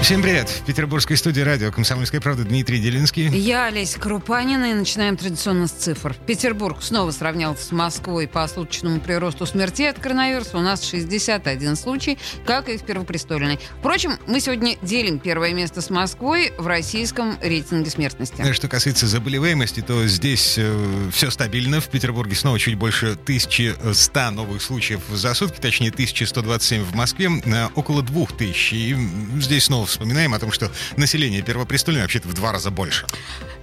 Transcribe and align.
Всем 0.00 0.22
привет! 0.22 0.48
В 0.48 0.64
петербургской 0.64 1.16
студии 1.16 1.40
радио 1.40 1.72
«Комсомольская 1.72 2.20
правда» 2.20 2.44
Дмитрий 2.44 2.78
Делинский. 2.78 3.28
Я 3.28 3.66
Олеся 3.66 3.98
Крупанина 3.98 4.70
и 4.70 4.72
начинаем 4.72 5.16
традиционно 5.16 5.66
с 5.66 5.72
цифр. 5.72 6.16
Петербург 6.24 6.78
снова 6.80 7.10
сравнялся 7.10 7.64
с 7.64 7.72
Москвой 7.72 8.28
по 8.28 8.46
случайному 8.46 9.00
приросту 9.00 9.44
смертей 9.44 9.90
от 9.90 9.98
коронавируса. 9.98 10.56
У 10.56 10.60
нас 10.60 10.88
61 10.88 11.76
случай, 11.76 12.16
как 12.46 12.68
и 12.68 12.78
в 12.78 12.84
Первопрестольной. 12.84 13.58
Впрочем, 13.80 14.18
мы 14.26 14.40
сегодня 14.40 14.76
делим 14.82 15.18
первое 15.18 15.52
место 15.52 15.82
с 15.82 15.90
Москвой 15.90 16.52
в 16.56 16.66
российском 16.68 17.36
рейтинге 17.42 17.90
смертности. 17.90 18.50
Что 18.52 18.68
касается 18.68 19.06
заболеваемости, 19.08 19.80
то 19.80 20.06
здесь 20.06 20.54
э, 20.58 21.10
все 21.12 21.30
стабильно. 21.30 21.80
В 21.80 21.88
Петербурге 21.88 22.36
снова 22.36 22.58
чуть 22.58 22.76
больше 22.76 23.18
1100 23.24 24.30
новых 24.30 24.62
случаев 24.62 25.00
за 25.12 25.34
сутки, 25.34 25.60
точнее 25.60 25.90
1127 25.90 26.84
в 26.84 26.94
Москве, 26.94 27.28
э, 27.44 27.68
около 27.74 28.02
2000. 28.02 28.74
И 28.74 28.96
здесь 29.40 29.64
снова 29.64 29.87
вспоминаем 29.88 30.34
о 30.34 30.38
том, 30.38 30.52
что 30.52 30.70
население 30.96 31.42
Первопрестольной 31.42 32.02
вообще-то 32.02 32.28
в 32.28 32.34
два 32.34 32.52
раза 32.52 32.70
больше. 32.70 33.06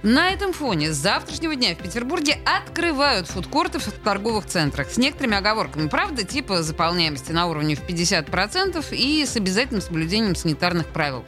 На 0.02 0.30
этом 0.30 0.52
фоне 0.52 0.92
с 0.92 0.96
завтрашнего 0.96 1.54
дня 1.56 1.74
в 1.74 1.78
Петербурге 1.78 2.38
открывают 2.44 3.28
фудкорты 3.28 3.78
в 3.78 3.84
торговых 3.84 4.46
центрах 4.46 4.90
с 4.90 4.96
некоторыми 4.96 5.36
оговорками. 5.36 5.88
Правда, 5.88 6.22
типа 6.24 6.62
заполняемости 6.62 7.32
на 7.32 7.46
уровне 7.46 7.74
в 7.74 7.82
50% 7.82 8.94
и 8.94 9.24
с 9.26 9.36
обязательным 9.36 9.82
соблюдением 9.82 10.36
санитарных 10.36 10.86
правил. 10.88 11.24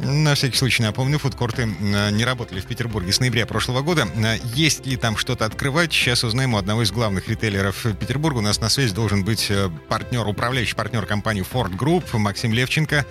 На 0.00 0.34
всякий 0.34 0.56
случай 0.56 0.82
напомню, 0.82 1.18
фудкорты 1.18 1.62
э, 1.62 2.10
не 2.10 2.24
работали 2.24 2.60
в 2.60 2.66
Петербурге 2.66 3.12
с 3.12 3.20
ноября 3.20 3.46
прошлого 3.46 3.82
года. 3.82 4.08
Э, 4.16 4.38
есть 4.54 4.86
ли 4.86 4.96
там 4.96 5.16
что-то 5.16 5.44
открывать? 5.44 5.92
Сейчас 5.92 6.24
узнаем 6.24 6.54
у 6.54 6.56
одного 6.56 6.82
из 6.82 6.90
главных 6.90 7.28
ритейлеров 7.28 7.86
Петербурга. 8.00 8.38
У 8.38 8.40
нас 8.40 8.60
на 8.60 8.68
связи 8.68 8.94
должен 8.94 9.24
быть 9.24 9.46
э, 9.50 9.68
партнер, 9.88 10.26
управляющий 10.26 10.74
партнер 10.74 11.06
компании 11.06 11.44
Ford 11.44 11.76
Group 11.76 12.16
Максим 12.18 12.52
Левченко. 12.52 13.06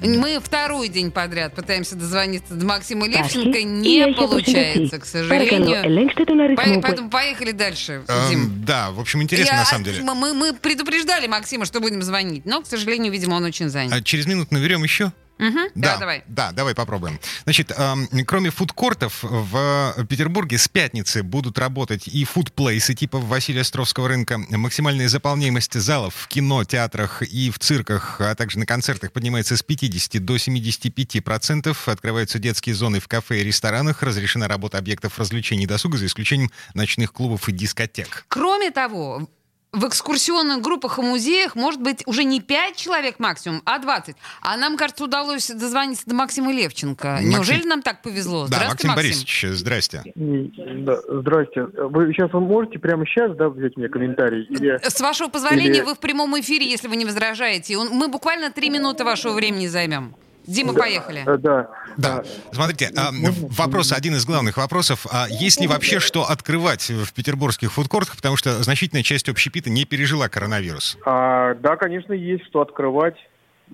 Мы 0.00 0.38
второй 0.42 0.88
день 0.88 1.10
подряд 1.10 1.54
пытаемся 1.54 1.96
дозвониться 1.96 2.54
до 2.54 2.66
Максима 2.66 3.08
Левченко. 3.08 3.62
Не 3.62 4.12
получается, 4.12 4.98
к 4.98 5.06
сожалению. 5.06 6.56
Поэтому 6.56 7.10
поехали 7.10 7.52
дальше, 7.52 8.02
Дим. 8.30 8.64
Да, 8.64 8.90
в 8.90 9.00
общем, 9.00 9.22
интересно 9.22 9.56
на 9.56 9.64
самом 9.64 9.84
деле. 9.84 10.02
Мы, 10.02 10.34
мы 10.34 10.52
предупреждали 10.54 11.26
Максима, 11.26 11.64
что 11.64 11.80
будем 11.80 12.02
звонить, 12.02 12.44
но, 12.46 12.62
к 12.62 12.66
сожалению, 12.66 13.12
видимо, 13.12 13.34
он 13.34 13.44
очень 13.44 13.68
занят. 13.68 13.92
А 13.92 14.02
через 14.02 14.26
минуту 14.26 14.54
наберем 14.54 14.82
еще? 14.82 15.12
Угу, 15.38 15.58
да, 15.74 15.94
да, 15.94 15.98
давай. 15.98 16.24
Да, 16.28 16.52
давай 16.52 16.74
попробуем. 16.74 17.20
Значит, 17.44 17.70
эм, 17.76 18.08
кроме 18.24 18.50
фудкортов, 18.50 19.18
в 19.22 20.06
Петербурге 20.08 20.56
с 20.56 20.66
пятницы 20.66 21.22
будут 21.22 21.58
работать 21.58 22.08
и 22.08 22.24
фудплейсы 22.24 22.94
типа 22.94 23.18
Василия 23.18 23.60
Островского 23.60 24.08
рынка. 24.08 24.38
Максимальная 24.38 25.08
заполняемость 25.08 25.74
залов 25.74 26.14
в 26.14 26.28
кино, 26.28 26.64
театрах 26.64 27.22
и 27.22 27.50
в 27.50 27.58
цирках, 27.58 28.20
а 28.20 28.34
также 28.34 28.58
на 28.58 28.66
концертах 28.66 29.12
поднимается 29.12 29.56
с 29.56 29.62
50 29.62 30.24
до 30.24 30.38
75 30.38 31.22
процентов. 31.22 31.88
Открываются 31.88 32.38
детские 32.38 32.74
зоны 32.74 33.00
в 33.00 33.08
кафе 33.08 33.40
и 33.40 33.44
ресторанах. 33.44 34.02
Разрешена 34.02 34.48
работа 34.48 34.78
объектов 34.78 35.18
развлечений 35.18 35.64
и 35.64 35.66
досуга, 35.66 35.98
за 35.98 36.06
исключением 36.06 36.50
ночных 36.72 37.12
клубов 37.12 37.48
и 37.48 37.52
дискотек. 37.52 38.24
Кроме 38.28 38.70
того, 38.70 39.28
в 39.72 39.86
экскурсионных 39.86 40.62
группах 40.62 40.98
и 40.98 41.02
музеях 41.02 41.54
может 41.54 41.82
быть 41.82 42.02
уже 42.06 42.24
не 42.24 42.40
5 42.40 42.76
человек 42.76 43.18
максимум, 43.18 43.62
а 43.64 43.78
20. 43.78 44.16
А 44.40 44.56
нам, 44.56 44.76
кажется, 44.76 45.04
удалось 45.04 45.48
дозвониться 45.48 46.06
до 46.06 46.14
Максима 46.14 46.52
Левченко. 46.52 47.08
Максим... 47.08 47.28
Неужели 47.28 47.66
нам 47.66 47.82
так 47.82 48.02
повезло? 48.02 48.46
Да, 48.48 48.68
Максим, 48.68 48.88
Максим 48.88 48.94
Борисович, 48.94 49.46
здрасте. 49.52 50.02
Да, 50.14 50.98
здрасте. 51.08 51.62
Вы 51.62 52.12
сейчас 52.12 52.32
вы 52.32 52.40
можете 52.40 52.78
прямо 52.78 53.04
сейчас 53.06 53.36
да, 53.36 53.48
взять 53.48 53.76
мне 53.76 53.88
комментарий? 53.88 54.44
Или... 54.44 54.78
С 54.82 55.00
вашего 55.00 55.28
позволения, 55.28 55.78
Или... 55.78 55.82
вы 55.82 55.94
в 55.94 55.98
прямом 55.98 56.38
эфире, 56.40 56.68
если 56.68 56.88
вы 56.88 56.96
не 56.96 57.04
возражаете. 57.04 57.76
Мы 57.76 58.08
буквально 58.08 58.50
три 58.50 58.70
минуты 58.70 59.04
вашего 59.04 59.32
времени 59.34 59.66
займем. 59.66 60.14
Дима, 60.46 60.74
поехали. 60.74 61.22
Да, 61.24 61.36
да. 61.36 61.70
Да. 61.96 62.24
Смотрите, 62.52 62.90
а, 62.96 63.10
вопрос, 63.50 63.92
один 63.92 64.14
из 64.14 64.24
главных 64.26 64.56
вопросов. 64.56 65.06
А 65.10 65.26
есть 65.28 65.60
ли 65.60 65.66
вообще 65.66 65.98
что 65.98 66.24
открывать 66.24 66.90
в 66.90 67.12
петербургских 67.12 67.72
фудкортах, 67.72 68.16
потому 68.16 68.36
что 68.36 68.62
значительная 68.62 69.02
часть 69.02 69.28
общепита 69.28 69.70
не 69.70 69.84
пережила 69.84 70.28
коронавирус? 70.28 70.98
А, 71.04 71.54
да, 71.54 71.76
конечно, 71.76 72.12
есть 72.12 72.44
что 72.46 72.60
открывать. 72.60 73.16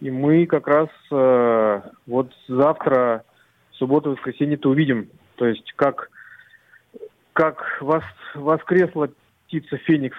И 0.01 0.11
мы 0.11 0.47
как 0.47 0.67
раз 0.67 0.89
э, 1.11 1.81
вот 2.07 2.33
завтра, 2.49 3.25
в 3.73 3.77
субботу, 3.77 4.13
воскресенье-то 4.13 4.71
увидим. 4.71 5.11
То 5.37 5.47
есть 5.47 5.73
как, 5.77 6.09
как 7.35 7.63
вос, 7.81 8.05
воскресла 8.35 9.11
птица 9.47 9.77
Феникс 9.79 10.17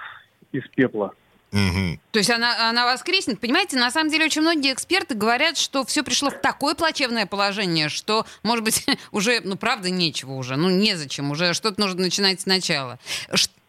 из 0.52 0.62
пепла. 0.76 1.14
Угу. 1.54 2.00
То 2.10 2.18
есть 2.18 2.30
она, 2.30 2.68
она 2.68 2.84
воскреснет. 2.84 3.38
Понимаете, 3.38 3.76
на 3.76 3.92
самом 3.92 4.10
деле 4.10 4.24
очень 4.24 4.42
многие 4.42 4.72
эксперты 4.72 5.14
говорят, 5.14 5.56
что 5.56 5.84
все 5.84 6.02
пришло 6.02 6.30
в 6.30 6.40
такое 6.40 6.74
плачевное 6.74 7.26
положение, 7.26 7.88
что, 7.88 8.26
может 8.42 8.64
быть, 8.64 8.84
уже, 9.12 9.40
ну, 9.44 9.56
правда, 9.56 9.88
нечего 9.88 10.32
уже, 10.32 10.56
ну, 10.56 10.68
незачем, 10.68 11.30
уже 11.30 11.54
что-то 11.54 11.80
нужно 11.80 12.02
начинать 12.02 12.40
сначала. 12.40 12.98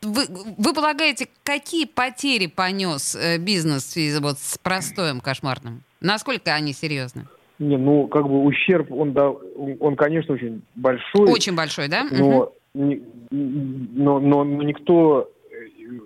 Вы, 0.01 0.25
вы 0.57 0.74
полагаете, 0.74 1.28
какие 1.44 1.85
потери 1.85 2.47
понес 2.47 3.16
э, 3.16 3.38
бизнес 3.38 3.84
в 3.84 3.91
связи 3.91 4.19
вот 4.19 4.40
с 4.40 4.57
простоем 4.57 5.19
кошмарным? 5.19 5.84
Насколько 6.01 6.56
они 6.56 6.74
серьезны? 6.74 7.28
Не, 7.59 7.78
ну, 7.78 8.07
как 8.07 8.28
бы 8.28 8.44
ущерб, 8.44 8.91
он, 8.91 9.13
да, 9.13 9.29
он, 9.29 9.95
конечно, 9.95 10.34
очень 10.34 10.63
большой. 10.74 11.28
Очень 11.29 11.56
большой, 11.56 11.88
да? 11.88 12.07
Но, 12.12 12.51
угу. 12.74 13.01
но, 13.31 14.19
но, 14.19 14.44
но 14.44 14.63
никто 14.63 15.29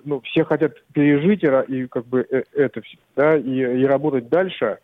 ну, 0.06 0.22
все 0.22 0.44
хотят 0.44 0.74
пережить 0.94 1.44
и, 1.44 1.48
и 1.74 1.88
как 1.88 2.06
бы 2.06 2.26
э, 2.30 2.44
это 2.54 2.82
все, 2.82 2.98
да, 3.16 3.38
и, 3.38 3.82
и 3.82 3.86
работать 3.86 4.30
дальше. 4.30 4.80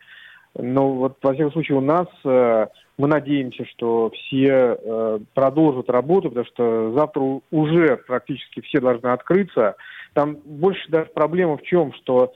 Но 0.57 0.94
вот, 0.94 1.17
во 1.22 1.33
всяком 1.33 1.51
случае, 1.51 1.78
у 1.78 1.81
нас 1.81 2.07
э, 2.23 2.67
мы 2.97 3.07
надеемся, 3.07 3.66
что 3.66 4.09
все 4.11 4.78
э, 4.79 5.19
продолжат 5.34 5.89
работу, 5.89 6.29
потому 6.29 6.45
что 6.45 6.94
завтра 6.94 7.41
уже 7.51 7.97
практически 8.07 8.61
все 8.61 8.79
должны 8.79 9.07
открыться. 9.07 9.75
Там 10.13 10.38
больше 10.45 10.89
даже 10.89 11.09
проблема 11.13 11.57
в 11.57 11.63
чем, 11.63 11.94
что, 11.94 12.31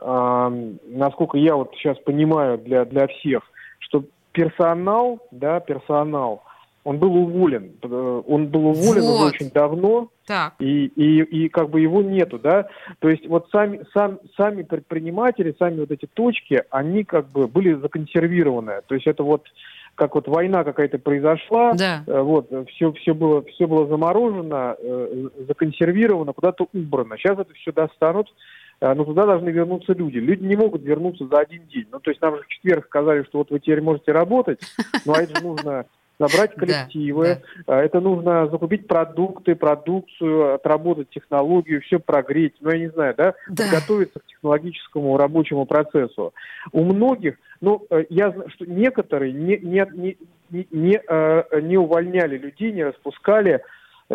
э, 0.00 0.72
насколько 0.86 1.36
я 1.36 1.56
вот 1.56 1.74
сейчас 1.74 1.98
понимаю 1.98 2.58
для, 2.58 2.84
для 2.84 3.08
всех, 3.08 3.42
что 3.80 4.04
персонал, 4.30 5.18
да, 5.32 5.58
персонал, 5.58 6.44
он 6.84 6.98
был 6.98 7.16
уволен. 7.16 7.72
Э, 7.82 8.22
он 8.26 8.46
был 8.46 8.68
уволен 8.68 9.02
вот. 9.02 9.14
уже 9.14 9.24
очень 9.34 9.50
давно, 9.50 10.10
так. 10.26 10.54
И, 10.60 10.86
и, 10.86 11.22
и 11.22 11.48
как 11.48 11.70
бы 11.70 11.80
его 11.80 12.02
нету, 12.02 12.38
да. 12.38 12.68
То 13.00 13.08
есть 13.08 13.26
вот 13.26 13.48
сами, 13.50 13.84
сам, 13.92 14.18
сами 14.36 14.62
предприниматели, 14.62 15.54
сами 15.58 15.80
вот 15.80 15.90
эти 15.90 16.06
точки, 16.06 16.62
они 16.70 17.04
как 17.04 17.28
бы 17.28 17.48
были 17.48 17.74
законсервированы. 17.74 18.82
То 18.86 18.94
есть 18.94 19.06
это 19.06 19.22
вот 19.22 19.46
как 19.94 20.14
вот 20.14 20.26
война 20.28 20.64
какая-то 20.64 20.98
произошла, 20.98 21.74
да. 21.74 22.04
Э, 22.06 22.20
вот 22.20 22.50
все 22.70 22.92
все 22.92 23.14
было 23.14 23.42
все 23.42 23.66
было 23.66 23.86
заморожено, 23.86 24.76
э, 24.78 25.28
законсервировано, 25.48 26.32
куда-то 26.32 26.66
убрано. 26.72 27.16
Сейчас 27.18 27.38
это 27.38 27.52
все 27.54 27.72
достанут, 27.72 28.32
но 28.80 29.04
туда 29.04 29.26
должны 29.26 29.50
вернуться 29.50 29.92
люди. 29.92 30.18
Люди 30.18 30.44
не 30.44 30.56
могут 30.56 30.82
вернуться 30.82 31.26
за 31.26 31.38
один 31.38 31.66
день. 31.66 31.86
Ну 31.92 32.00
то 32.00 32.10
есть 32.10 32.22
нам 32.22 32.36
же 32.36 32.42
в 32.42 32.48
четверг 32.48 32.86
сказали, 32.86 33.22
что 33.24 33.38
вот 33.38 33.50
вы 33.50 33.60
теперь 33.60 33.80
можете 33.80 34.12
работать, 34.12 34.60
но 35.04 35.14
это 35.14 35.38
же 35.38 35.46
нужно 35.46 35.86
набрать 36.22 36.54
коллективы, 36.54 37.40
да, 37.66 37.74
да. 37.74 37.84
это 37.84 38.00
нужно 38.00 38.48
закупить 38.48 38.86
продукты, 38.86 39.54
продукцию, 39.54 40.54
отработать 40.54 41.10
технологию, 41.10 41.82
все 41.82 41.98
прогреть, 41.98 42.54
ну, 42.60 42.70
я 42.70 42.78
не 42.78 42.90
знаю, 42.90 43.14
да, 43.16 43.34
да. 43.48 43.64
готовиться 43.70 44.20
к 44.20 44.26
технологическому 44.26 45.16
рабочему 45.16 45.66
процессу. 45.66 46.32
У 46.72 46.84
многих, 46.84 47.36
ну, 47.60 47.84
э, 47.90 48.04
я 48.08 48.30
знаю, 48.30 48.50
что 48.50 48.66
некоторые 48.66 49.32
не, 49.32 49.58
не, 49.58 49.86
не, 49.94 50.16
не, 50.50 50.68
не, 50.70 51.00
э, 51.06 51.60
не 51.60 51.76
увольняли 51.76 52.38
людей, 52.38 52.72
не 52.72 52.84
распускали, 52.84 53.62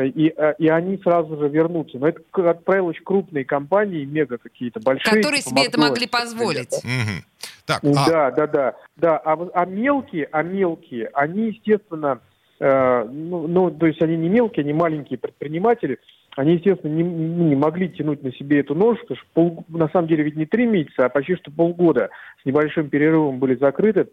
и, 0.06 0.34
и 0.60 0.68
они 0.68 0.98
сразу 0.98 1.38
же 1.38 1.50
вернутся. 1.50 1.98
Но 1.98 2.08
это, 2.08 2.22
как 2.32 2.64
правило, 2.64 2.88
очень 2.88 3.04
крупные 3.04 3.46
компании, 3.46 4.06
мега 4.06 4.38
какие-то 4.38 4.80
большие. 4.80 5.16
Которые 5.16 5.42
типа 5.42 5.50
себе 5.50 5.68
это 5.68 5.80
могли 5.80 6.08
позволить. 6.08 6.74
Угу. 6.84 7.24
Так, 7.66 7.84
а... 7.84 8.10
Да, 8.10 8.32
да, 8.32 8.48
да. 8.48 8.76
да. 8.96 9.18
А, 9.18 9.38
а 9.54 9.66
мелкие, 9.66 10.28
а 10.32 10.44
мелкие, 10.44 11.10
они, 11.14 11.48
естественно, 11.48 12.20
э, 12.60 13.04
ну, 13.10 13.48
ну, 13.48 13.72
то 13.72 13.86
есть 13.88 14.02
они 14.02 14.18
не 14.18 14.30
мелкие, 14.30 14.64
они 14.64 14.74
маленькие 14.74 15.20
предприниматели, 15.20 16.00
они, 16.36 16.54
естественно, 16.54 16.92
не, 16.92 17.04
не 17.04 17.56
могли 17.56 17.90
тянуть 17.90 18.24
на 18.24 18.32
себе 18.32 18.60
эту 18.60 18.76
нож, 18.76 19.00
потому 19.02 19.18
что 19.18 19.28
пол, 19.34 19.66
на 19.70 19.90
самом 19.90 20.08
деле 20.08 20.24
ведь 20.24 20.36
не 20.36 20.46
три 20.46 20.68
месяца, 20.68 21.06
а 21.06 21.10
почти 21.10 21.36
что 21.36 21.52
полгода 21.52 22.10
с 22.42 22.46
небольшим 22.46 22.90
перерывом 22.90 23.40
были 23.40 23.56
закрыты. 23.56 24.08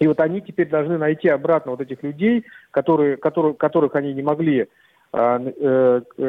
И 0.00 0.06
вот 0.08 0.18
они 0.20 0.40
теперь 0.40 0.68
должны 0.68 0.98
найти 0.98 1.28
обратно 1.28 1.70
вот 1.70 1.80
этих 1.80 2.02
людей, 2.02 2.44
которые, 2.72 3.16
которые, 3.16 3.54
которых 3.54 3.94
они 3.94 4.12
не 4.12 4.22
могли 4.22 4.66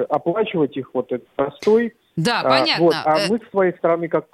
оплачивать 0.09 0.77
их 0.77 0.89
вот 0.93 1.11
этот 1.11 1.27
простой. 1.35 1.95
Да, 2.15 2.43
понятно. 2.43 2.83
Вот. 2.83 2.95
А 3.03 3.19
э, 3.19 3.27
мы 3.29 3.39
с 3.39 3.49
своей 3.49 3.73
стороны, 3.77 4.07
как 4.07 4.25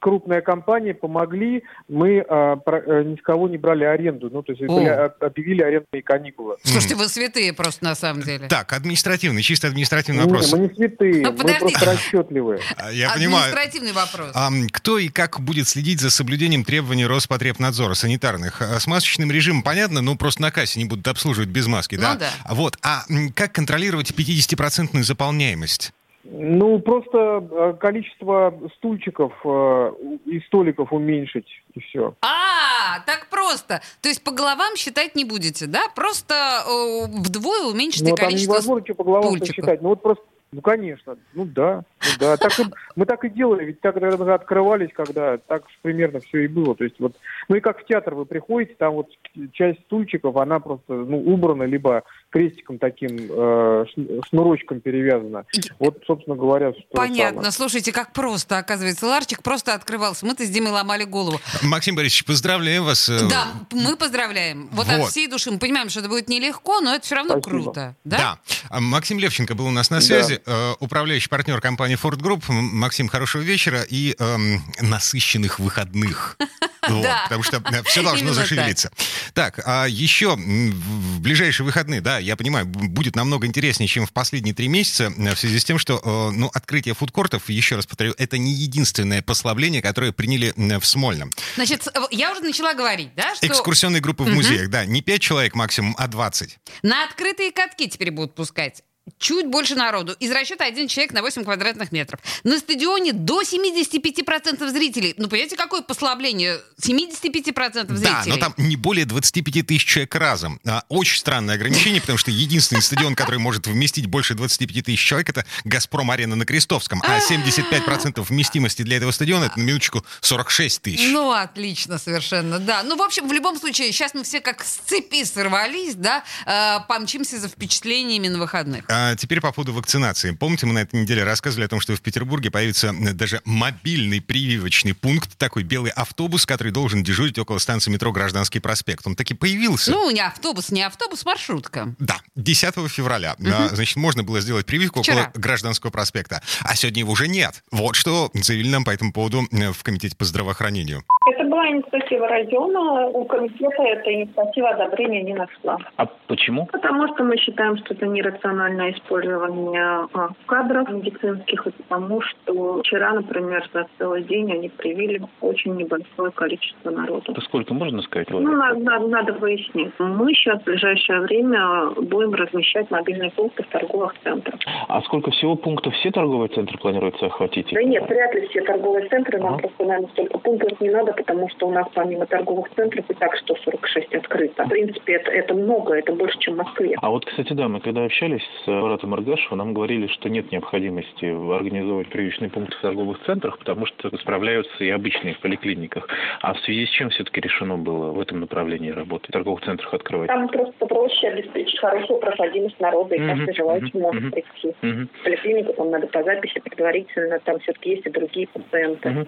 крупная 0.00 0.40
компания, 0.40 0.94
помогли, 0.94 1.62
мы 1.88 2.20
а, 2.20 2.56
про, 2.56 2.78
а, 2.78 3.04
ни 3.04 3.16
с 3.16 3.22
кого 3.22 3.48
не 3.48 3.58
брали 3.58 3.84
аренду. 3.84 4.30
Ну, 4.30 4.42
то 4.42 4.52
есть 4.52 4.64
были, 4.64 4.88
объявили 5.20 5.62
арендные 5.62 6.02
каникулы. 6.02 6.56
Слушайте, 6.64 6.96
вы 6.96 7.08
святые 7.08 7.52
просто 7.52 7.84
на 7.84 7.94
самом 7.94 8.22
деле. 8.22 8.48
Так, 8.48 8.72
административный, 8.72 9.42
чисто 9.42 9.68
административный 9.68 10.24
вопрос. 10.24 10.52
Не, 10.52 10.58
мы 10.58 10.68
не 10.68 10.74
святые, 10.74 11.22
ну, 11.22 11.32
мы 11.32 11.54
просто 11.58 11.84
расчетливые. 11.84 12.60
Я 12.92 13.10
понимаю. 13.10 13.52
Административный 13.52 13.92
вопрос. 13.92 14.30
А, 14.34 14.50
кто 14.72 14.98
и 14.98 15.08
как 15.08 15.40
будет 15.40 15.68
следить 15.68 16.00
за 16.00 16.10
соблюдением 16.10 16.64
требований 16.64 17.06
Роспотребнадзора 17.06 17.94
санитарных? 17.94 18.60
С 18.62 18.86
масочным 18.86 19.30
режимом 19.30 19.62
понятно, 19.62 20.00
ну 20.00 20.16
просто 20.16 20.42
на 20.42 20.50
кассе 20.50 20.80
не 20.80 20.86
будут 20.86 21.06
обслуживать 21.06 21.50
без 21.50 21.66
маски, 21.66 21.96
да? 21.96 22.14
Ну 22.14 22.20
да. 22.20 22.30
Вот, 22.48 22.78
а 22.82 23.04
как 23.34 23.52
контролировать 23.52 24.10
50-процентную 24.12 25.02
заполняемость? 25.02 25.92
Ну, 26.22 26.78
просто 26.80 27.48
э, 27.50 27.74
количество 27.80 28.52
стульчиков 28.76 29.32
э, 29.42 29.92
и 30.26 30.40
столиков 30.40 30.92
уменьшить, 30.92 31.48
и 31.74 31.80
все. 31.80 32.14
А, 32.20 33.00
так 33.06 33.28
просто. 33.30 33.80
То 34.02 34.08
есть 34.10 34.22
по 34.22 34.30
головам 34.30 34.76
считать 34.76 35.16
не 35.16 35.24
будете, 35.24 35.66
да? 35.66 35.88
Просто 35.94 36.34
э, 36.34 37.06
вдвое 37.06 37.62
уменьшите 37.62 38.10
ну, 38.10 38.16
количество 38.16 38.54
там 38.54 38.60
невозможно 38.60 38.84
что 38.84 38.94
по 38.94 39.04
головам 39.04 39.44
считать. 39.44 39.80
Ну, 39.80 39.88
вот 39.90 40.02
просто 40.02 40.24
ну, 40.52 40.62
конечно. 40.62 41.16
Ну, 41.34 41.44
да. 41.44 41.84
Да. 42.18 42.36
Так 42.36 42.58
и, 42.58 42.64
мы 42.96 43.06
так 43.06 43.24
и 43.24 43.28
делали. 43.28 43.64
Ведь 43.66 43.80
так, 43.80 43.94
когда 43.94 44.34
открывались, 44.34 44.90
когда 44.94 45.38
так 45.38 45.64
примерно 45.82 46.20
все 46.20 46.44
и 46.44 46.48
было. 46.48 46.74
То 46.74 46.84
есть 46.84 46.96
вот, 46.98 47.16
ну 47.48 47.56
и 47.56 47.60
как 47.60 47.80
в 47.80 47.86
театр 47.86 48.14
вы 48.14 48.24
приходите, 48.24 48.74
там 48.78 48.94
вот 48.94 49.08
часть 49.52 49.80
стульчиков, 49.82 50.36
она 50.36 50.60
просто 50.60 50.94
ну, 50.94 51.18
убрана, 51.18 51.64
либо 51.64 52.02
крестиком 52.30 52.78
таким, 52.78 53.18
э, 53.28 53.84
шнурочком 54.28 54.80
перевязана. 54.80 55.44
Вот, 55.78 56.02
собственно 56.06 56.36
говоря, 56.36 56.72
что 56.72 56.82
Понятно. 56.92 57.38
Самое. 57.38 57.52
Слушайте, 57.52 57.92
как 57.92 58.12
просто, 58.12 58.58
оказывается. 58.58 59.06
Ларчик 59.06 59.42
просто 59.42 59.74
открывался. 59.74 60.24
Мы-то 60.26 60.44
с 60.44 60.48
Димой 60.48 60.72
ломали 60.72 61.04
голову. 61.04 61.40
Максим 61.62 61.96
Борисович, 61.96 62.24
поздравляем 62.24 62.84
вас. 62.84 63.08
Э, 63.08 63.28
да, 63.28 63.46
мы 63.72 63.96
поздравляем. 63.96 64.68
Вот, 64.72 64.86
вот. 64.86 65.00
от 65.00 65.08
всей 65.08 65.26
души. 65.26 65.50
Мы 65.50 65.58
понимаем, 65.58 65.88
что 65.88 66.00
это 66.00 66.08
будет 66.08 66.28
нелегко, 66.28 66.80
но 66.80 66.94
это 66.94 67.04
все 67.04 67.16
равно 67.16 67.40
Спасибо. 67.40 67.62
круто. 67.62 67.96
Да? 68.04 68.38
да. 68.70 68.80
Максим 68.80 69.18
Левченко 69.18 69.54
был 69.54 69.66
у 69.66 69.70
нас 69.70 69.90
на 69.90 70.00
связи, 70.00 70.40
да. 70.46 70.52
э, 70.52 70.74
управляющий 70.80 71.28
партнер 71.28 71.60
компании 71.60 71.89
Ford 71.96 72.18
Group. 72.18 72.44
Максим, 72.50 73.08
хорошего 73.08 73.42
вечера 73.42 73.82
и 73.82 74.14
э, 74.18 74.36
насыщенных 74.80 75.58
выходных. 75.58 76.36
Вот, 76.88 77.02
да. 77.02 77.24
Потому 77.24 77.42
что 77.42 77.58
э, 77.58 77.82
все 77.84 78.02
должно 78.02 78.20
Именно 78.28 78.34
зашевелиться. 78.34 78.90
Так. 79.34 79.56
так, 79.56 79.64
а 79.66 79.86
еще 79.86 80.34
в 80.34 81.20
ближайшие 81.20 81.64
выходные, 81.66 82.00
да, 82.00 82.18
я 82.18 82.36
понимаю, 82.36 82.66
будет 82.66 83.16
намного 83.16 83.46
интереснее, 83.46 83.86
чем 83.86 84.06
в 84.06 84.12
последние 84.12 84.54
три 84.54 84.68
месяца, 84.68 85.12
э, 85.16 85.34
в 85.34 85.38
связи 85.38 85.58
с 85.58 85.64
тем, 85.64 85.78
что 85.78 86.00
э, 86.02 86.36
ну, 86.36 86.50
открытие 86.52 86.94
фудкортов, 86.94 87.48
еще 87.50 87.76
раз 87.76 87.86
повторю, 87.86 88.14
это 88.16 88.38
не 88.38 88.52
единственное 88.52 89.22
послабление, 89.22 89.82
которое 89.82 90.12
приняли 90.12 90.54
в 90.56 90.84
Смольном. 90.86 91.30
Значит, 91.56 91.86
я 92.10 92.32
уже 92.32 92.40
начала 92.40 92.74
говорить, 92.74 93.14
да, 93.14 93.34
что... 93.34 93.46
Экскурсионные 93.46 94.00
группы 94.00 94.24
в 94.24 94.28
музеях, 94.28 94.70
да, 94.70 94.84
не 94.84 95.02
пять 95.02 95.20
человек 95.20 95.54
максимум, 95.54 95.94
а 95.98 96.08
20. 96.08 96.58
На 96.82 97.04
открытые 97.04 97.52
катки 97.52 97.88
теперь 97.88 98.10
будут 98.10 98.34
пускать 98.34 98.82
чуть 99.18 99.46
больше 99.46 99.74
народу. 99.74 100.14
Из 100.20 100.30
расчета 100.30 100.64
один 100.64 100.88
человек 100.88 101.12
на 101.12 101.22
8 101.22 101.44
квадратных 101.44 101.92
метров. 101.92 102.20
На 102.44 102.58
стадионе 102.58 103.12
до 103.12 103.42
75% 103.42 104.68
зрителей. 104.68 105.14
Ну, 105.16 105.28
понимаете, 105.28 105.56
какое 105.56 105.82
послабление? 105.82 106.60
75% 106.80 107.94
зрителей. 107.94 107.96
Да, 108.02 108.22
но 108.26 108.36
там 108.36 108.54
не 108.56 108.76
более 108.76 109.04
25 109.04 109.66
тысяч 109.66 109.84
человек 109.84 110.14
разом. 110.14 110.60
А, 110.66 110.84
очень 110.88 111.18
странное 111.18 111.54
ограничение, 111.54 112.00
потому 112.00 112.18
что 112.18 112.30
единственный 112.30 112.82
стадион, 112.82 113.14
который 113.14 113.38
может 113.38 113.66
вместить 113.66 114.06
больше 114.06 114.34
25 114.34 114.84
тысяч 114.84 115.00
человек, 115.00 115.30
это 115.30 115.44
«Газпром-арена» 115.64 116.36
на 116.36 116.44
Крестовском. 116.44 117.02
А 117.06 117.18
75% 117.18 118.22
вместимости 118.22 118.82
для 118.82 118.96
этого 118.96 119.10
стадиона, 119.10 119.44
это 119.44 119.58
на 119.58 119.62
минуточку 119.62 120.04
46 120.20 120.82
тысяч. 120.82 121.08
Ну, 121.10 121.32
отлично 121.32 121.98
совершенно, 121.98 122.58
да. 122.58 122.82
Ну, 122.82 122.96
в 122.96 123.02
общем, 123.02 123.28
в 123.28 123.32
любом 123.32 123.58
случае, 123.58 123.92
сейчас 123.92 124.14
мы 124.14 124.24
все 124.24 124.40
как 124.40 124.64
с 124.64 124.78
цепи 124.86 125.24
сорвались, 125.24 125.94
да, 125.94 126.24
э, 126.46 126.78
помчимся 126.88 127.38
за 127.38 127.48
впечатлениями 127.48 128.28
на 128.28 128.38
выходных. 128.38 128.84
А 129.02 129.16
теперь 129.16 129.40
по 129.40 129.50
поводу 129.50 129.72
вакцинации. 129.72 130.32
Помните, 130.32 130.66
мы 130.66 130.74
на 130.74 130.80
этой 130.80 131.00
неделе 131.00 131.24
рассказывали 131.24 131.64
о 131.64 131.68
том, 131.68 131.80
что 131.80 131.96
в 131.96 132.02
Петербурге 132.02 132.50
появится 132.50 132.92
даже 133.14 133.40
мобильный 133.46 134.20
прививочный 134.20 134.92
пункт, 134.92 135.38
такой 135.38 135.62
белый 135.62 135.90
автобус, 135.90 136.44
который 136.44 136.70
должен 136.70 137.02
дежурить 137.02 137.38
около 137.38 137.58
станции 137.58 137.90
метро 137.90 138.12
Гражданский 138.12 138.60
проспект. 138.60 139.06
Он 139.06 139.16
таки 139.16 139.32
появился. 139.32 139.90
Ну, 139.90 140.10
не 140.10 140.20
автобус, 140.20 140.70
не 140.70 140.82
автобус, 140.82 141.24
маршрутка. 141.24 141.94
Да, 141.98 142.20
10 142.36 142.74
февраля. 142.90 143.36
Угу. 143.38 143.74
Значит, 143.74 143.96
можно 143.96 144.22
было 144.22 144.40
сделать 144.42 144.66
прививку 144.66 145.02
Вчера. 145.02 145.28
около 145.28 145.40
Гражданского 145.40 145.90
проспекта. 145.90 146.42
А 146.60 146.76
сегодня 146.76 147.00
его 147.00 147.12
уже 147.12 147.26
нет. 147.26 147.64
Вот 147.70 147.96
что 147.96 148.30
заявили 148.34 148.68
нам 148.68 148.84
по 148.84 148.90
этому 148.90 149.14
поводу 149.14 149.48
в 149.50 149.82
Комитете 149.82 150.14
по 150.14 150.26
здравоохранению. 150.26 151.04
Это 151.30 151.44
была 151.44 151.68
инициатива 151.68 152.26
района. 152.26 153.06
У 153.08 153.24
комитета 153.24 153.82
эта 153.82 154.12
инициатива 154.12 154.70
одобрения 154.70 155.22
не 155.22 155.34
нашла. 155.34 155.78
А 155.96 156.06
почему? 156.26 156.66
Потому 156.66 157.06
что 157.08 157.24
мы 157.24 157.36
считаем, 157.36 157.76
что 157.78 157.94
это 157.94 158.06
нерациональное 158.06 158.92
использование 158.92 160.08
а, 160.12 160.28
кадров 160.46 160.90
медицинских, 160.90 161.66
и 161.66 161.70
потому 161.70 162.20
что 162.20 162.80
вчера, 162.80 163.12
например, 163.12 163.68
за 163.72 163.86
целый 163.98 164.22
день 164.24 164.52
они 164.52 164.68
привили 164.68 165.22
очень 165.40 165.76
небольшое 165.76 166.30
количество 166.32 166.90
народу. 166.90 167.32
Это 167.32 167.40
сколько 167.42 167.74
можно 167.74 168.02
сказать? 168.02 168.28
Ну, 168.30 168.40
надо, 168.40 168.80
надо, 168.80 169.06
надо 169.06 169.32
выяснить. 169.34 169.92
Мы 169.98 170.34
сейчас 170.34 170.60
в 170.60 170.64
ближайшее 170.64 171.20
время 171.20 171.90
будем 171.96 172.34
размещать 172.34 172.90
мобильные 172.90 173.30
пункты 173.30 173.62
в 173.62 173.68
торговых 173.68 174.14
центрах. 174.24 174.58
А 174.88 175.00
сколько 175.02 175.30
всего 175.30 175.54
пунктов 175.54 175.94
все 175.94 176.10
торговые 176.10 176.48
центры 176.48 176.76
планируется 176.78 177.26
охватить? 177.26 177.68
Да 177.72 177.82
нет, 177.82 178.08
вряд 178.08 178.34
ли 178.34 178.48
все 178.48 178.62
торговые 178.62 179.08
центры. 179.08 179.38
Нам 179.38 179.54
а? 179.54 179.58
просто, 179.58 179.84
наверное, 179.84 180.10
столько 180.10 180.38
пунктов 180.38 180.80
не 180.80 180.90
надо, 180.90 181.12
потому 181.20 181.50
что 181.50 181.68
у 181.68 181.70
нас 181.70 181.86
помимо 181.94 182.24
торговых 182.24 182.70
центров 182.74 183.04
и 183.08 183.14
так 183.14 183.36
146 183.36 184.14
открыто. 184.14 184.64
В 184.64 184.68
принципе, 184.68 185.14
это, 185.14 185.30
это 185.30 185.54
много, 185.54 185.94
это 185.94 186.14
больше, 186.14 186.38
чем 186.38 186.54
в 186.54 186.56
Москве. 186.58 186.96
А 187.00 187.10
вот, 187.10 187.26
кстати, 187.26 187.52
да, 187.52 187.68
мы 187.68 187.80
когда 187.80 188.04
общались 188.04 188.42
с 188.64 188.68
аппаратом 188.68 189.12
Аргашева, 189.12 189.54
нам 189.56 189.74
говорили, 189.74 190.06
что 190.06 190.30
нет 190.30 190.50
необходимости 190.50 191.26
организовывать 191.26 192.08
прививочные 192.08 192.50
пункты 192.50 192.74
в 192.76 192.80
торговых 192.80 193.22
центрах, 193.26 193.58
потому 193.58 193.84
что 193.86 194.16
справляются 194.16 194.82
и 194.82 194.88
обычные 194.88 195.34
в 195.34 195.40
поликлиниках. 195.40 196.08
А 196.40 196.54
в 196.54 196.60
связи 196.60 196.86
с 196.86 196.90
чем 196.90 197.10
все-таки 197.10 197.40
решено 197.40 197.76
было 197.76 198.12
в 198.12 198.20
этом 198.20 198.40
направлении 198.40 198.90
работать, 198.90 199.28
в 199.28 199.32
торговых 199.32 199.62
центрах 199.62 199.92
открывать? 199.92 200.28
Там 200.28 200.48
просто 200.48 200.86
проще 200.86 201.28
обеспечить 201.28 201.78
хорошую 201.78 202.18
проходимость 202.20 202.80
народа, 202.80 203.14
и 203.14 203.20
mm-hmm. 203.20 203.26
каждый 203.26 203.54
желающий 203.54 203.90
mm-hmm. 203.90 204.00
может 204.00 204.30
прийти. 204.32 204.74
Mm-hmm. 204.82 205.08
В 205.20 205.24
поликлинику 205.24 205.72
там 205.74 205.90
надо 205.90 206.06
по 206.06 206.22
записи 206.22 206.60
предварительно, 206.60 207.38
там 207.40 207.58
все-таки 207.60 207.90
есть 207.90 208.06
и 208.06 208.10
другие 208.10 208.48
пациенты. 208.48 209.08
Mm-hmm. 209.08 209.26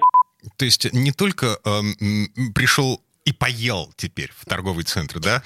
То 0.57 0.65
есть 0.65 0.93
не 0.93 1.13
только 1.13 1.59
э, 1.65 1.83
пришел 2.55 3.03
и 3.25 3.33
поел 3.33 3.93
теперь 3.97 4.33
в 4.37 4.45
торговый 4.47 4.85
центр, 4.85 5.21
да? 5.21 5.43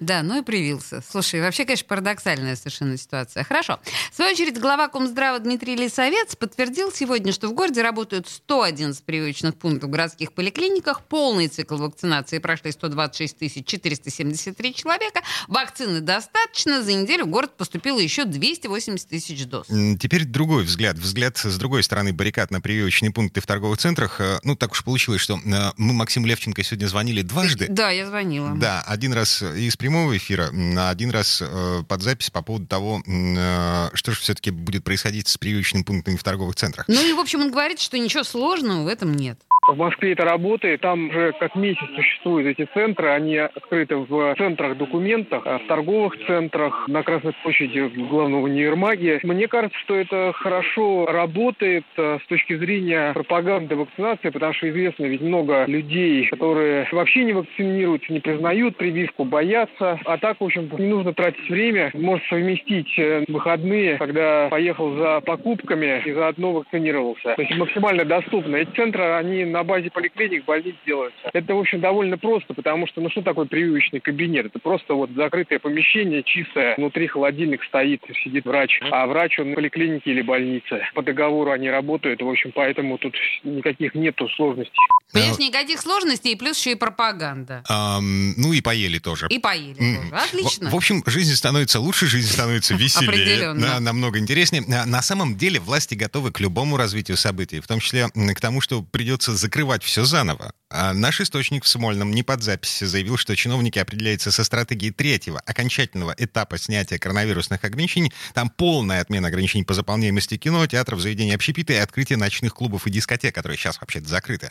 Да, 0.00 0.22
ну 0.22 0.40
и 0.40 0.42
привился. 0.42 1.02
Слушай, 1.08 1.40
вообще, 1.40 1.64
конечно, 1.64 1.86
парадоксальная 1.88 2.56
совершенно 2.56 2.96
ситуация. 2.96 3.44
Хорошо. 3.44 3.80
В 4.12 4.16
свою 4.16 4.32
очередь, 4.32 4.58
глава 4.58 4.88
Комздрава 4.88 5.38
Дмитрий 5.38 5.76
Лисовец 5.76 6.36
подтвердил 6.36 6.92
сегодня, 6.92 7.32
что 7.32 7.48
в 7.48 7.54
городе 7.54 7.82
работают 7.82 8.28
111 8.28 9.04
прививочных 9.04 9.54
пунктов 9.56 9.88
в 9.88 9.92
городских 9.92 10.32
поликлиниках. 10.32 11.02
Полный 11.02 11.48
цикл 11.48 11.76
вакцинации 11.76 12.38
прошли 12.38 12.72
126 12.72 13.64
473 13.64 14.74
человека. 14.74 15.20
Вакцины 15.48 16.00
достаточно. 16.00 16.82
За 16.82 16.92
неделю 16.92 17.24
в 17.24 17.28
город 17.28 17.56
поступило 17.56 17.98
еще 17.98 18.24
280 18.24 19.08
тысяч 19.08 19.46
доз. 19.46 19.66
Теперь 20.00 20.24
другой 20.24 20.64
взгляд. 20.64 20.96
Взгляд 20.98 21.36
с 21.36 21.58
другой 21.58 21.82
стороны 21.82 22.12
баррикад 22.12 22.50
на 22.50 22.60
прививочные 22.60 23.10
пункты 23.12 23.40
в 23.40 23.46
торговых 23.46 23.78
центрах. 23.78 24.20
Э, 24.20 24.38
ну, 24.42 24.56
так 24.56 24.72
уж 24.72 24.84
получилось, 24.84 25.20
что 25.20 25.38
э, 25.44 25.72
мы 25.76 25.92
Максиму 25.94 26.26
Левченко 26.26 26.62
сегодня 26.62 26.86
звонили 26.86 27.22
дважды. 27.22 27.66
Да, 27.68 27.90
я 27.90 28.06
звонила. 28.06 28.52
Да, 28.54 28.82
один 28.82 29.12
раз 29.12 29.42
из 29.42 29.73
прямого 29.76 30.16
эфира, 30.16 30.50
один 30.88 31.10
раз 31.10 31.42
э, 31.42 31.82
под 31.86 32.02
запись 32.02 32.30
по 32.30 32.42
поводу 32.42 32.66
того, 32.66 33.02
э, 33.06 33.90
что 33.94 34.12
же 34.12 34.20
все-таки 34.20 34.50
будет 34.50 34.84
происходить 34.84 35.28
с 35.28 35.36
прививочными 35.38 35.82
пунктами 35.82 36.16
в 36.16 36.22
торговых 36.22 36.56
центрах. 36.56 36.86
Ну 36.88 37.06
и, 37.06 37.12
в 37.12 37.18
общем, 37.18 37.40
он 37.40 37.50
говорит, 37.50 37.80
что 37.80 37.98
ничего 37.98 38.24
сложного 38.24 38.84
в 38.84 38.88
этом 38.88 39.14
нет. 39.14 39.38
В 39.66 39.76
Москве 39.76 40.12
это 40.12 40.24
работает. 40.24 40.82
Там 40.82 41.08
уже 41.08 41.32
как 41.40 41.54
месяц 41.56 41.86
существуют 41.96 42.46
эти 42.46 42.68
центры. 42.74 43.08
Они 43.08 43.36
открыты 43.36 43.96
в 43.96 44.34
центрах 44.36 44.76
документах, 44.76 45.42
а 45.46 45.58
в 45.58 45.66
торговых 45.66 46.14
центрах, 46.26 46.86
на 46.88 47.02
Красной 47.02 47.32
площади 47.42 47.90
главного 48.08 48.42
универмаге. 48.42 49.20
Мне 49.22 49.48
кажется, 49.48 49.78
что 49.78 49.96
это 49.96 50.32
хорошо 50.34 51.06
работает 51.06 51.84
э, 51.96 52.18
с 52.22 52.26
точки 52.26 52.56
зрения 52.56 53.12
пропаганды 53.12 53.76
вакцинации, 53.76 54.30
потому 54.30 54.52
что 54.52 54.68
известно 54.68 55.04
ведь 55.04 55.22
много 55.22 55.64
людей, 55.66 56.26
которые 56.26 56.86
вообще 56.92 57.24
не 57.24 57.32
вакцинируются, 57.32 58.12
не 58.12 58.20
признают 58.20 58.76
прививку, 58.76 59.24
боятся. 59.24 59.98
А 60.04 60.18
так, 60.18 60.40
в 60.40 60.44
общем, 60.44 60.70
не 60.78 60.86
нужно 60.86 61.14
тратить 61.14 61.48
время. 61.48 61.90
Может 61.94 62.26
совместить 62.26 62.98
э, 62.98 63.24
выходные, 63.28 63.96
когда 63.96 64.48
поехал 64.48 64.94
за 64.96 65.20
покупками 65.20 66.02
и 66.04 66.12
заодно 66.12 66.52
вакцинировался. 66.52 67.34
То 67.34 67.42
есть 67.42 67.56
максимально 67.56 68.04
доступно. 68.04 68.56
Эти 68.56 68.70
центры, 68.70 69.04
они 69.14 69.44
на 69.54 69.62
базе 69.62 69.88
поликлиник, 69.88 70.44
больниц 70.44 70.74
делаются. 70.84 71.30
Это, 71.32 71.54
в 71.54 71.60
общем, 71.60 71.80
довольно 71.80 72.18
просто, 72.18 72.54
потому 72.54 72.88
что, 72.88 73.00
ну 73.00 73.08
что 73.08 73.22
такое 73.22 73.46
прививочный 73.46 74.00
кабинет? 74.00 74.46
Это 74.46 74.58
просто 74.58 74.94
вот 74.94 75.10
закрытое 75.10 75.60
помещение, 75.60 76.24
чистое, 76.24 76.74
внутри 76.76 77.06
холодильник 77.06 77.62
стоит, 77.62 78.02
сидит 78.24 78.44
врач, 78.44 78.80
а 78.90 79.06
врач 79.06 79.38
он 79.38 79.52
в 79.52 79.54
поликлинике 79.54 80.10
или 80.10 80.22
больнице. 80.22 80.82
По 80.94 81.02
договору 81.02 81.52
они 81.52 81.70
работают, 81.70 82.20
в 82.20 82.28
общем, 82.28 82.50
поэтому 82.52 82.98
тут 82.98 83.14
никаких 83.44 83.94
нету 83.94 84.28
сложностей. 84.30 84.74
Понимаешь, 85.14 85.38
никаких 85.38 85.80
сложностей, 85.80 86.32
и 86.32 86.34
плюс 86.36 86.58
еще 86.58 86.72
и 86.72 86.74
пропаганда. 86.74 87.62
Ам, 87.68 88.34
ну 88.36 88.52
и 88.52 88.60
поели 88.60 88.98
тоже. 88.98 89.26
И 89.30 89.38
поели 89.38 89.76
Мгм. 89.80 90.10
тоже. 90.10 90.22
Отлично. 90.24 90.68
В, 90.68 90.72
в 90.72 90.76
общем, 90.76 91.02
жизнь 91.06 91.34
становится 91.34 91.80
лучше, 91.80 92.06
жизнь 92.06 92.30
становится 92.32 92.74
веселее, 92.74 93.08
Определенно. 93.08 93.60
да, 93.66 93.80
намного 93.80 94.18
интереснее. 94.18 94.64
А 94.68 94.84
На 94.86 95.02
самом 95.02 95.36
деле 95.36 95.60
власти 95.60 95.94
готовы 95.94 96.32
к 96.32 96.40
любому 96.40 96.76
развитию 96.76 97.16
событий, 97.16 97.60
в 97.60 97.66
том 97.66 97.80
числе 97.80 98.08
к 98.08 98.40
тому, 98.40 98.60
что 98.60 98.82
придется 98.82 99.34
закрывать 99.36 99.82
все 99.82 100.04
заново. 100.04 100.52
А 100.76 100.92
наш 100.92 101.20
источник 101.20 101.62
в 101.62 101.68
Смольном 101.68 102.10
не 102.10 102.24
под 102.24 102.42
запись 102.42 102.80
заявил, 102.80 103.16
что 103.16 103.36
чиновники 103.36 103.78
определяются 103.78 104.32
со 104.32 104.42
стратегией 104.42 104.90
третьего, 104.90 105.40
окончательного 105.46 106.16
этапа 106.18 106.58
снятия 106.58 106.98
коронавирусных 106.98 107.62
ограничений. 107.62 108.12
Там 108.34 108.50
полная 108.50 109.00
отмена 109.00 109.28
ограничений 109.28 109.62
по 109.62 109.72
заполняемости 109.72 110.36
кино, 110.36 110.66
театров, 110.66 111.00
заведений 111.00 111.32
общепита 111.32 111.74
и 111.74 111.76
открытие 111.76 112.18
ночных 112.18 112.54
клубов 112.54 112.88
и 112.88 112.90
дискотек, 112.90 113.32
которые 113.32 113.56
сейчас 113.56 113.80
вообще-то 113.80 114.08
закрыты. 114.08 114.50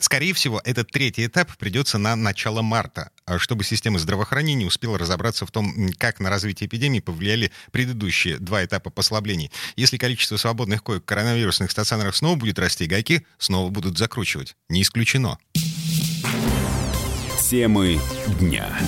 Скорее 0.00 0.34
всего, 0.34 0.60
этот 0.64 0.90
третий 0.90 1.26
этап 1.26 1.56
придется 1.56 1.98
на 1.98 2.16
начало 2.16 2.62
марта, 2.62 3.10
чтобы 3.38 3.64
система 3.64 3.98
здравоохранения 3.98 4.66
успела 4.66 4.98
разобраться 4.98 5.46
в 5.46 5.50
том, 5.50 5.90
как 5.98 6.20
на 6.20 6.30
развитие 6.30 6.66
эпидемии 6.66 7.00
повлияли 7.00 7.50
предыдущие 7.70 8.38
два 8.38 8.64
этапа 8.64 8.90
послаблений. 8.90 9.50
Если 9.76 9.96
количество 9.96 10.36
свободных 10.36 10.82
коек 10.82 11.04
коронавирусных 11.04 11.70
стационарах 11.70 12.16
снова 12.16 12.36
будет 12.36 12.58
расти, 12.58 12.86
гайки 12.86 13.24
снова 13.38 13.70
будут 13.70 13.98
закручивать. 13.98 14.56
Не 14.68 14.82
исключено. 14.82 15.38
Темы 17.50 18.00
дня. 18.38 18.78